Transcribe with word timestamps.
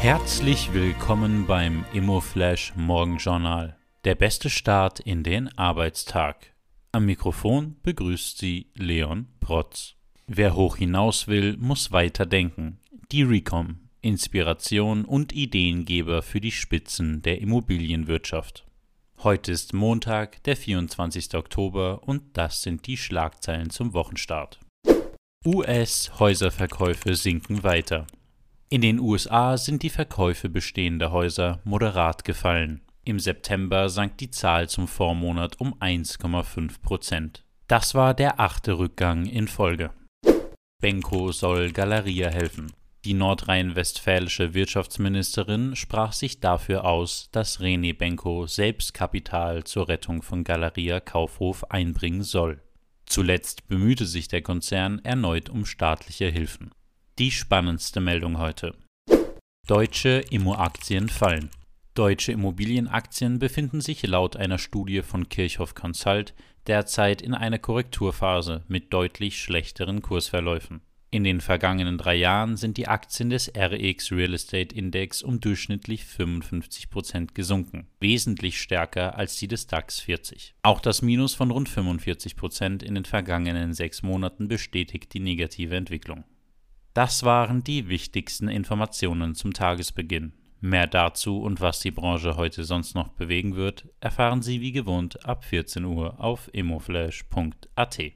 Herzlich 0.00 0.72
willkommen 0.72 1.44
beim 1.48 1.84
Immoflash 1.92 2.72
Morgenjournal. 2.76 3.76
Der 4.04 4.14
beste 4.14 4.48
Start 4.48 5.00
in 5.00 5.24
den 5.24 5.48
Arbeitstag. 5.58 6.54
Am 6.92 7.04
Mikrofon 7.04 7.74
begrüßt 7.82 8.38
Sie 8.38 8.70
Leon 8.76 9.26
Protz. 9.40 9.96
Wer 10.28 10.54
hoch 10.54 10.76
hinaus 10.76 11.26
will, 11.26 11.56
muss 11.56 11.90
weiter 11.90 12.26
denken. 12.26 12.78
Die 13.10 13.24
Recom. 13.24 13.88
Inspiration 14.00 15.04
und 15.04 15.32
Ideengeber 15.32 16.22
für 16.22 16.40
die 16.40 16.52
Spitzen 16.52 17.20
der 17.22 17.40
Immobilienwirtschaft. 17.40 18.68
Heute 19.24 19.50
ist 19.50 19.74
Montag, 19.74 20.44
der 20.44 20.56
24. 20.56 21.34
Oktober 21.34 22.04
und 22.04 22.36
das 22.36 22.62
sind 22.62 22.86
die 22.86 22.96
Schlagzeilen 22.96 23.70
zum 23.70 23.94
Wochenstart. 23.94 24.60
US-Häuserverkäufe 25.44 27.16
sinken 27.16 27.64
weiter. 27.64 28.06
In 28.70 28.82
den 28.82 29.00
USA 29.00 29.56
sind 29.56 29.82
die 29.82 29.88
Verkäufe 29.88 30.50
bestehender 30.50 31.10
Häuser 31.10 31.60
moderat 31.64 32.26
gefallen. 32.26 32.82
Im 33.02 33.18
September 33.18 33.88
sank 33.88 34.18
die 34.18 34.30
Zahl 34.30 34.68
zum 34.68 34.86
Vormonat 34.86 35.58
um 35.58 35.72
1,5 35.80 36.82
Prozent. 36.82 37.44
Das 37.66 37.94
war 37.94 38.12
der 38.12 38.38
achte 38.40 38.78
Rückgang 38.78 39.24
in 39.24 39.48
Folge. 39.48 39.90
Benko 40.82 41.32
soll 41.32 41.72
Galeria 41.72 42.28
helfen. 42.28 42.70
Die 43.06 43.14
nordrhein-westfälische 43.14 44.52
Wirtschaftsministerin 44.52 45.74
sprach 45.74 46.12
sich 46.12 46.40
dafür 46.40 46.84
aus, 46.84 47.30
dass 47.32 47.60
René 47.60 47.96
Benko 47.96 48.46
selbst 48.46 48.92
Kapital 48.92 49.64
zur 49.64 49.88
Rettung 49.88 50.20
von 50.20 50.44
Galeria 50.44 51.00
Kaufhof 51.00 51.64
einbringen 51.70 52.22
soll. 52.22 52.60
Zuletzt 53.06 53.66
bemühte 53.66 54.04
sich 54.04 54.28
der 54.28 54.42
Konzern 54.42 54.98
erneut 55.04 55.48
um 55.48 55.64
staatliche 55.64 56.26
Hilfen. 56.26 56.70
Die 57.18 57.32
spannendste 57.32 57.98
Meldung 57.98 58.38
heute. 58.38 58.76
Deutsche 59.66 60.22
Immoaktien 60.30 61.08
fallen. 61.08 61.50
Deutsche 61.94 62.30
Immobilienaktien 62.30 63.40
befinden 63.40 63.80
sich 63.80 64.06
laut 64.06 64.36
einer 64.36 64.58
Studie 64.58 65.02
von 65.02 65.28
Kirchhoff 65.28 65.74
Consult 65.74 66.32
derzeit 66.68 67.20
in 67.20 67.34
einer 67.34 67.58
Korrekturphase 67.58 68.62
mit 68.68 68.92
deutlich 68.92 69.42
schlechteren 69.42 70.00
Kursverläufen. 70.00 70.80
In 71.10 71.24
den 71.24 71.40
vergangenen 71.40 71.98
drei 71.98 72.14
Jahren 72.14 72.56
sind 72.56 72.76
die 72.76 72.86
Aktien 72.86 73.30
des 73.30 73.50
RX 73.52 74.12
Real 74.12 74.34
Estate 74.34 74.72
Index 74.72 75.20
um 75.20 75.40
durchschnittlich 75.40 76.04
55 76.04 76.88
Prozent 76.88 77.34
gesunken, 77.34 77.88
wesentlich 77.98 78.60
stärker 78.60 79.16
als 79.16 79.36
die 79.38 79.48
des 79.48 79.66
DAX 79.66 79.98
40. 79.98 80.54
Auch 80.62 80.78
das 80.78 81.02
Minus 81.02 81.34
von 81.34 81.50
rund 81.50 81.68
45 81.68 82.36
Prozent 82.36 82.84
in 82.84 82.94
den 82.94 83.06
vergangenen 83.06 83.74
sechs 83.74 84.04
Monaten 84.04 84.46
bestätigt 84.46 85.12
die 85.14 85.20
negative 85.20 85.74
Entwicklung. 85.74 86.22
Das 86.94 87.22
waren 87.22 87.62
die 87.62 87.88
wichtigsten 87.88 88.48
Informationen 88.48 89.34
zum 89.34 89.52
Tagesbeginn. 89.52 90.32
Mehr 90.60 90.88
dazu 90.88 91.40
und 91.40 91.60
was 91.60 91.78
die 91.80 91.92
Branche 91.92 92.36
heute 92.36 92.64
sonst 92.64 92.94
noch 92.94 93.10
bewegen 93.10 93.54
wird, 93.54 93.86
erfahren 94.00 94.42
Sie 94.42 94.60
wie 94.60 94.72
gewohnt 94.72 95.24
ab 95.24 95.44
14 95.44 95.84
Uhr 95.84 96.18
auf 96.18 96.50
immoflash.at. 96.52 97.98